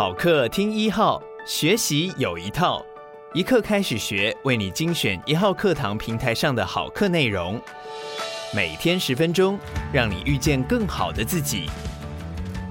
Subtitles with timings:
[0.00, 2.82] 好课听一号，学习有一套，
[3.34, 7.60] 一课开始学，为你精选一号课堂平台上的好课内容，
[8.54, 9.58] 每天十分钟，
[9.92, 11.68] 让你遇见更好的自己。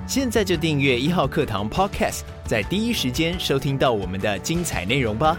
[0.07, 5.38] 现在就订阅一号课堂 Podcast，在第一时间收听到我们的精彩内容吧。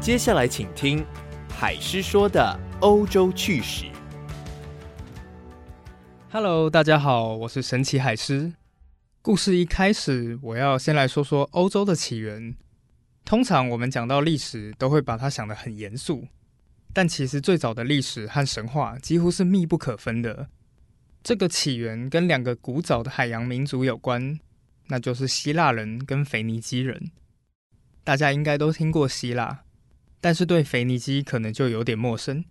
[0.00, 1.06] 接下来请听
[1.56, 3.84] 海狮说的欧洲趣史。
[6.28, 8.52] Hello，大家好，我是神奇海狮。
[9.22, 12.56] 故事一开始，我要先来说说欧洲的起源。
[13.24, 16.26] 通常我们讲到历史，都会把它想得很严肃，
[16.92, 20.48] 但其实最早的历史和神话几乎是密不可分的。
[21.22, 24.40] 这个起源跟两个古早的海洋民族有关，
[24.88, 27.12] 那就是希腊人跟腓尼基人。
[28.02, 29.62] 大家应该都听过希腊，
[30.20, 32.44] 但是对腓尼基可能就有点陌生。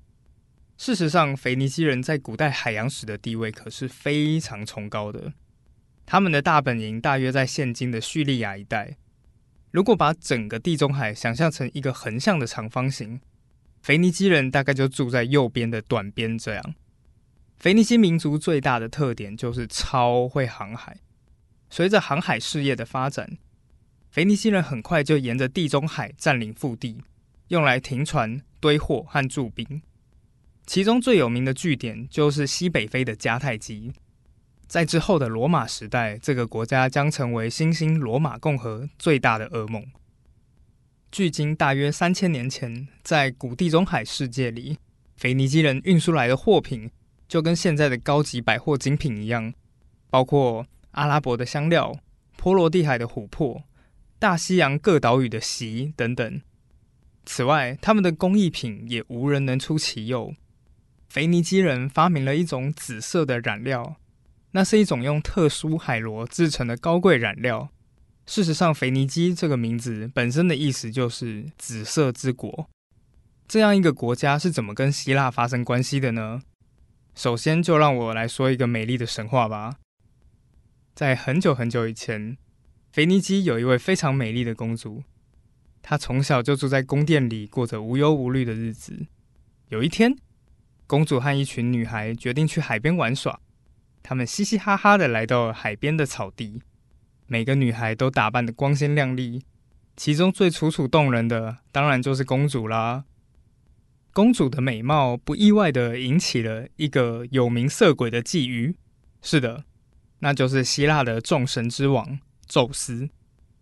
[0.77, 5.33] 事实上，腓尼基人在古代海洋史的地位可是非常崇高的。
[6.05, 8.97] 他们的大本营大约在现今的叙利亚一带。
[9.71, 13.19] 如果把整个地中海想象成一个横向的长方形，
[13.81, 16.75] 腓尼基人大概就住在右边的短边这样。
[17.57, 20.97] 腓尼基民族最大的特点就是超会航海。
[21.69, 23.37] 随着航海事业的发展，
[24.11, 27.01] 腓尼基人很快就沿着地中海占领腹地，
[27.47, 29.81] 用来停船、堆货和驻兵。
[30.65, 33.93] 其中最有名的据点就是西北非的迦太基。
[34.67, 39.85] 在之后的罗马时代，这个国家将成为新兴罗马共和最大的噩梦。
[41.11, 44.79] 距今大约三千年前，在古地中海世界里，
[45.15, 46.89] 腓尼基人运输来的货品
[47.27, 49.53] 就跟现在的高级百货精品一样，
[50.09, 51.97] 包括阿拉伯的香料、
[52.35, 53.63] 波罗的海的琥珀、
[54.17, 56.41] 大西洋各岛屿的锡等等。
[57.23, 60.33] 此外，他们的工艺品也无人能出其右。
[61.15, 63.95] 腓尼基人发明了一种紫色的染料，
[64.51, 67.69] 那是一种用特殊海螺制成的高贵染料。
[68.25, 72.69] 事实上，腓尼基这个名字本身的意思就是“紫色之国”。
[73.47, 76.41] 这样一个国家是怎么跟希腊发生关系的呢？
[77.15, 79.77] 首先，就让我来说一个美丽的神话吧。
[80.93, 82.35] 在很久很久以前，
[82.91, 85.03] 腓尼基有一位非常美丽的公主，
[85.81, 89.05] 她从小就住在宫殿里，过着无忧无虑的日子。
[89.69, 90.17] 有一天，
[90.87, 93.39] 公主和一群女孩决定去海边玩耍。
[94.03, 96.61] 她们嘻嘻哈哈的来到海边的草地，
[97.25, 99.43] 每个女孩都打扮得光鲜亮丽。
[99.97, 103.05] 其中最楚楚动人的，当然就是公主啦。
[104.13, 108.75] 公主的美貌不意外的引起了一个有名色鬼的觊觎。
[109.21, 109.63] 是的，
[110.19, 113.09] 那就是希腊的众神之王宙斯。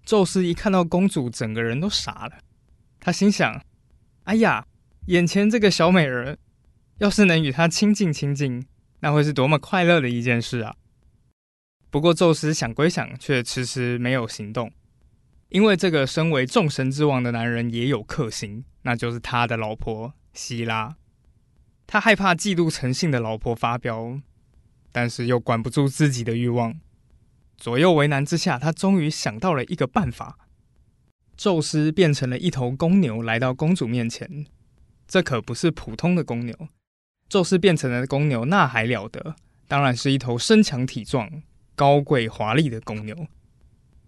[0.03, 2.39] 宙斯一看到公主，整个人都傻了。
[2.99, 3.63] 他心想
[4.25, 4.65] ：“哎呀，
[5.05, 6.37] 眼前这个小美人。”
[7.03, 8.65] 要是能与他亲近亲近，
[9.01, 10.73] 那会是多么快乐的一件事啊！
[11.89, 14.71] 不过宙斯想归想，却迟迟没有行动，
[15.49, 20.95] 因为这个身为众神之王的男人也有克星，那就是他的老婆希拉。
[21.85, 24.21] 他害怕嫉妒成性的老婆发飙，
[24.93, 26.79] 但是又管不住自己的欲望，
[27.57, 30.37] 左右为难之下，他终于想到了一个办法。
[31.35, 34.45] 宙斯变成了一头公牛，来到公主面前。
[35.05, 36.69] 这可不是普通的公牛。
[37.33, 39.35] 宙斯变成了公牛那还了得，
[39.67, 41.41] 当然是一头身强体壮、
[41.75, 43.25] 高贵华丽的公牛。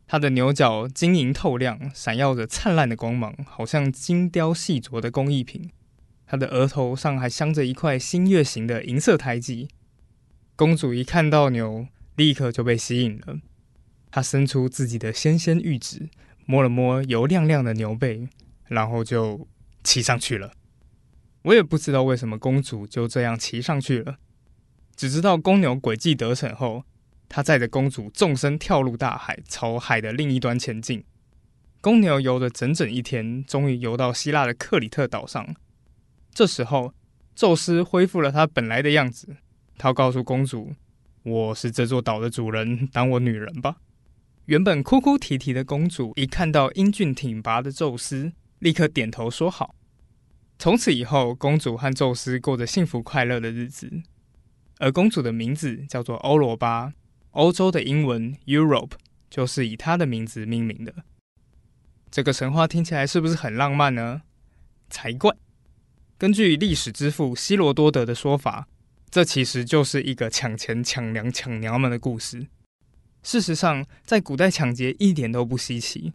[0.05, 5.71] 它的牛角晶莹透亮，闪耀着灿烂的光芒，好像精雕细琢的工艺品。
[6.27, 9.69] 它的额头上还镶着一块新月形的银色胎记。
[10.55, 13.39] 公主一看到牛，立刻就被吸引了。
[14.11, 16.09] 她伸出自己的纤纤玉指，
[16.45, 18.27] 摸了摸油亮亮的牛背，
[18.67, 19.47] 然后就
[19.83, 20.51] 骑上去了。
[21.45, 24.17] 我也不知道为什么公主就这样骑上去了，
[24.95, 26.83] 只知道公牛诡计得逞后，
[27.29, 31.03] 他载着公主纵身跳入大海，朝海的另一端前进。
[31.81, 35.55] 公牛游了整整一天，终于游到希腊的克里特岛上。
[36.33, 36.95] 这时候，
[37.35, 39.37] 宙斯恢复了他本来的样子，
[39.77, 40.73] 他告诉公主
[41.21, 43.75] ：“我是这座岛的主人，当我女人吧。”
[44.45, 49.75] 原本哭哭啼啼的公主一看到英俊挺拔的宙斯，立刻点头说好。
[50.57, 54.03] 从此以后，公主和宙斯过着幸福快乐的日子。
[54.79, 56.93] 而公主的名字叫做欧罗巴，
[57.31, 58.91] 欧洲的英文 Europe
[59.29, 60.93] 就是以她的名字命名的。
[62.11, 64.21] 这个神话听起来是不是很浪漫呢？
[64.89, 65.35] 才怪！
[66.17, 68.67] 根据历史之父希罗多德的说法，
[69.09, 72.47] 这其实就是一个抢钱、抢粮、抢娘们的故事。
[73.23, 76.13] 事实上，在古代抢劫一点都不稀奇，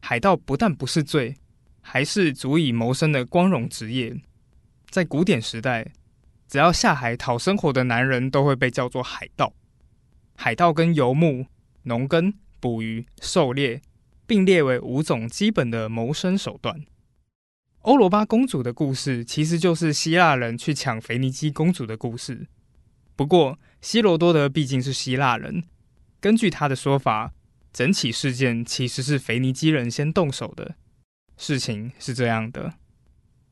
[0.00, 1.36] 海盗不但不是罪。
[1.88, 4.20] 还是足以谋生的光荣职业。
[4.90, 5.92] 在古典时代，
[6.48, 9.54] 只要下海讨生活的男人都会被叫做海盗。
[10.34, 11.46] 海盗跟游牧
[11.84, 13.80] 农耕、捕鱼、狩猎，
[14.26, 16.84] 并列为五种基本的谋生手段。
[17.82, 22.48] 欧罗巴公主的故事其实就是希腊人去抢腓尼基公主的故事。
[23.14, 25.62] 不过，希罗多德毕竟是希腊人，
[26.20, 27.32] 根据他的说法，
[27.72, 30.74] 整起事件其实是腓尼基人先动手的。
[31.36, 32.74] 事情是这样的：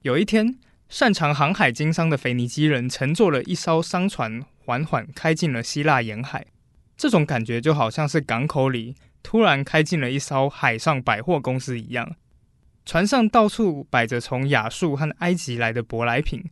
[0.02, 0.58] 有一天，
[0.88, 6.46] 擅长航海经商的腓尼基人乘坐了一艘商船，缓缓开进了希腊沿海。
[6.96, 12.14] 这种感觉就好像是港口里突然开进了一艘海上百货公司一样。
[12.86, 16.44] 船上到处摆着从亚述和埃及来的舶来品，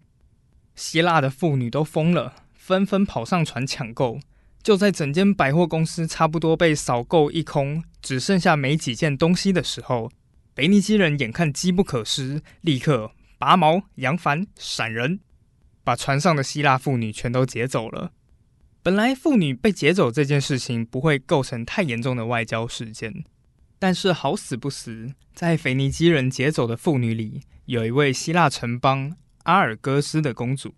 [0.75, 4.19] 希腊的妇女都疯了，纷纷跑上船抢购。
[4.63, 10.11] 就在整间百货公司差不多被扫购一空，只剩下没几件东西的时候，
[10.55, 15.21] 腓尼基人眼看机不可失，立刻拔矛扬帆闪人，
[15.83, 18.13] 把船上的希腊妇女全都劫走了。
[18.83, 23.25] 本来妇女被劫走这件事情不会构成太严重的外交事件。
[23.79, 30.75] 但是好死不死，在腓尼基人劫走的妇女里，有一位希腊城邦阿尔戈斯的公主。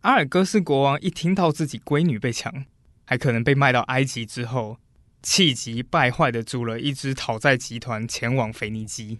[0.00, 2.64] 阿尔戈斯国王一听到自己闺女被抢，
[3.04, 4.78] 还可能被卖到埃及之后，
[5.22, 9.18] 气急败坏地组了一支讨债集团前往腓尼基。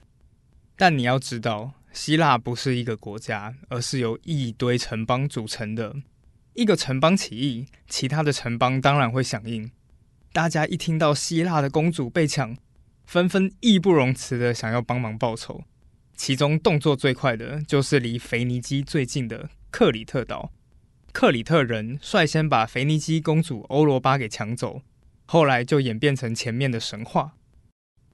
[0.77, 5.97] 但你要知道，希腊不是一个国家，而是由一堆城邦组成的。
[6.55, 9.71] 一个城邦起义，其他的城邦当然会响应。
[10.33, 12.57] 大家一听到希腊的公主被抢，
[13.07, 15.65] 纷纷义不容辞的想要帮忙报仇，
[16.17, 20.53] 其中动作最快的就是离腓尼基最近的克里特岛。
[21.13, 24.83] 克里特人率先把腓尼基公主欧罗巴给抢走，
[25.31, 27.35] 后来就演变成前面的神话。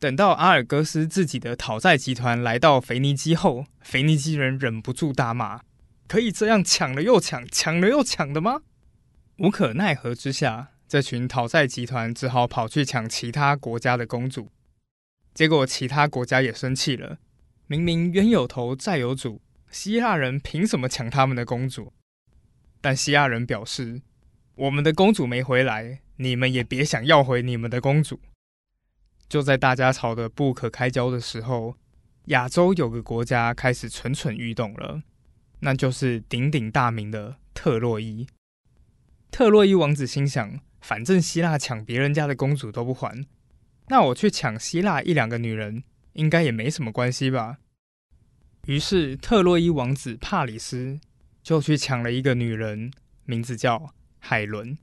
[0.00, 5.60] 等到阿尔戈斯自己的讨债集团来到腓尼基后，腓尼基人忍不住大骂
[6.08, 8.62] ：“可以这样抢了又抢，抢了又抢的吗？”
[9.38, 14.50] 无可奈何之下，这群讨债集团只好跑去抢其他国家的公主。
[15.32, 17.18] 结果，其他国家也生气了。
[17.68, 19.40] 明明冤有头，债有主，
[19.70, 21.92] 希腊人凭什么抢他们的公主？
[22.80, 24.02] 但希腊人表示
[24.56, 28.20] ：“我们的公主没回来，你们也别想要回你们的公主。”
[29.28, 31.76] 就在大家吵得不可开交的时候，
[32.26, 35.02] 亚洲有个国家开始蠢蠢欲动了，
[35.60, 38.26] 那就是鼎鼎大名的特洛伊。
[39.30, 43.26] 特洛伊王子心想：反正希腊抢别人家的公主都不还。
[43.88, 45.82] 那我去抢希腊一两个女人，
[46.12, 47.58] 应该也没什么关系吧？
[48.66, 51.00] 于是特洛伊王子帕里斯
[51.42, 52.92] 就去抢了一个女人，
[53.24, 54.78] 名字叫海伦。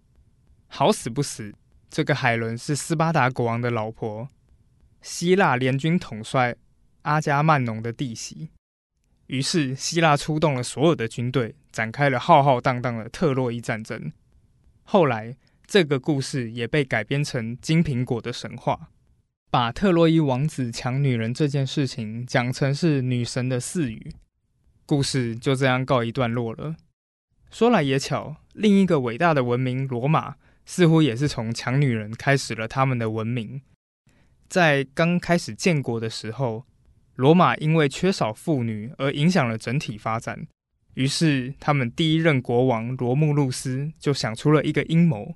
[0.74, 1.54] 好死不死，
[1.90, 4.30] 这个海伦是斯巴达国王的老婆，
[5.02, 6.56] 希腊联军统帅
[7.02, 8.50] 阿伽曼农的弟媳。
[9.28, 14.12] 于是希腊出动了所有的军队，展开了浩浩荡荡的特洛伊战争。
[14.84, 15.36] 后来。
[15.68, 18.90] 这个故事也被改编成金苹果的神话，
[19.50, 24.12] 把特洛伊王子抢女人这件事情讲成是女神的赐予，
[24.86, 26.76] 故事就这样告一段落了。
[27.50, 30.36] 说来也巧，另一个伟大的文明罗马
[30.72, 33.62] 似乎也是从抢女人开始了他们的文明。
[34.48, 36.64] 在刚开始建国的时候，
[37.16, 40.48] 罗马因为缺少妇女而影响了整体发展，
[40.94, 45.36] 于是他们第一任国王罗慕路斯就想出了一个阴谋。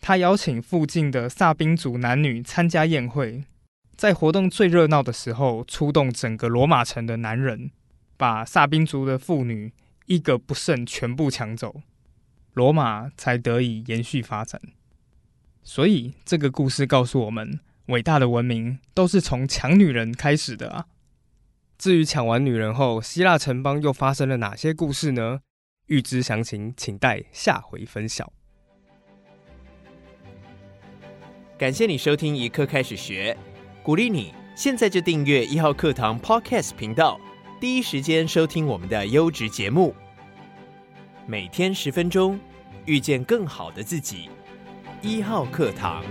[0.00, 3.44] 他邀请附近的萨宾族男女参加宴会，
[3.94, 7.70] 在活动最热闹的时候，出动整个罗马城的男人，
[8.16, 9.72] 把萨宾族的妇女
[10.06, 11.82] 一个不剩全部抢走，
[12.60, 14.60] 罗马才得以延续发展。
[15.62, 20.84] 所以，这个故事告诉我们，伟大的文明都是从抢女人开始的啊。
[21.78, 25.40] 至于抢完女人后，希腊城邦又发生了哪些故事呢？
[25.86, 28.30] 欲知详情，请待下回分晓。
[31.56, 33.34] 感谢你收听一课开始学，
[33.82, 37.18] 鼓励你现在就订阅一号课堂 Podcast 频道，
[37.58, 39.94] 第一时间收听我们的优质节目。
[41.26, 42.40] 每天十分钟，
[42.90, 44.28] 遇见更好的自己。
[45.00, 46.02] 一号课堂。